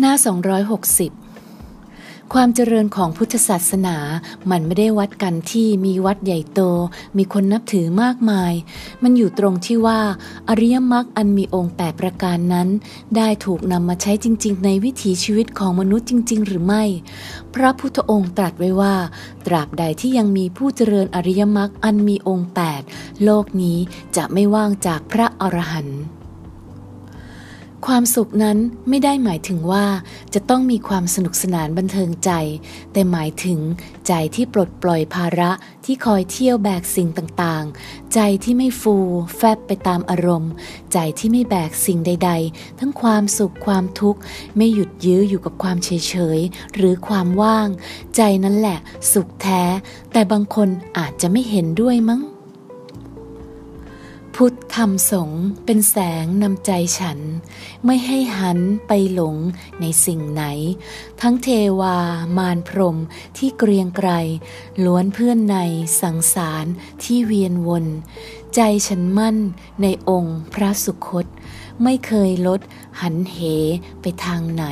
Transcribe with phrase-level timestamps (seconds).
[0.00, 0.26] หน้า 260
[2.34, 3.96] ความเจริญของพุทธศาสนา
[4.50, 6.60] มันไม่ได้วัดกันที่มีวัดใหญ่โต
[7.16, 8.52] มีคนนับถือมากมาย
[9.02, 10.00] มันอยู่ตรงที่ว่า
[10.48, 12.68] อริยมรรคอันมีองค์แปประการนั้น
[13.16, 16.84] ได้ถูกนำมาใช้จริง ๆ ในวิถีชีวิตของมนุษย์จริง ๆ หรือไม่
[17.54, 18.94] พระพุทธองค์ตรัสไว้ว่า
[19.46, 22.82] ตราบใดที่ยังมีผู้เจริญอริยมรรคอันมีองค์แปด
[23.24, 23.78] โลกนี้
[24.16, 26.00] จะไม่ว่างจากพระอรหันต์
[27.84, 28.58] ความสุขนั้น
[28.88, 29.86] ไม่ได้หมายถึงว่า
[30.34, 32.30] จะต้องมีความสนุกสนานบันเทิงใจ
[32.92, 33.60] แต่หมายถึง
[34.08, 35.50] ใจที่ปลดปล่อยภาระ
[35.84, 38.96] ที่คอยเที่ยวแบกสิ่งต่างๆ ใจที่ไม่ฟู
[39.36, 40.52] แฟบไปตามอารมณ์
[40.92, 44.20] ใจที่ไม่แบกสิ่งใด ๆ ทั้งความสุขความทุกข์
[44.56, 47.68] ไม่หยุดยื้ออยู่กับความเฉยๆ หรือความว่าง
[48.16, 48.78] ใจนั้นแหละ
[49.12, 49.62] สุขแท้
[50.12, 52.22] แต่บางคนอาจจะไม่เห็นด้วยมั้ง
[54.40, 57.18] พุทธธรรมสงฆ์เป็นแสงนำใจฉัน
[57.84, 59.36] ไม่ให้หันไปหลง
[59.80, 60.44] ในสิ่งไหน
[61.20, 61.48] ทั้งเท
[61.80, 61.98] วา
[62.38, 62.96] มารพรม
[63.38, 64.10] ที่เกรียงไกร
[64.84, 65.56] ล้วนเพื่อนใน
[66.00, 66.66] สังสาร
[67.02, 67.84] ที่เวียนวน
[68.54, 69.36] ใจฉันมั่น
[69.82, 71.26] ในองค์พระสุคต
[71.82, 72.60] ไม่เคยลด
[73.00, 73.36] หันเห
[74.00, 74.64] ไปทางไหน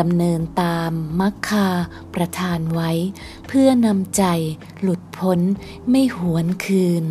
[0.00, 1.68] ดำเนินตามมักคา
[2.14, 2.90] ประทานไว้
[3.48, 4.24] เพื่อนำใจ
[4.82, 5.40] หลุดพ้น
[5.90, 7.06] ไม่หวนคืน